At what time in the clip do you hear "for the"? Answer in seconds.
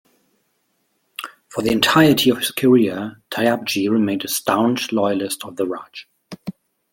1.49-1.71